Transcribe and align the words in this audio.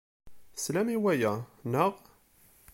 Teslam 0.53 0.87
i 0.95 0.97
waya, 1.03 1.33
naɣ? 1.71 1.91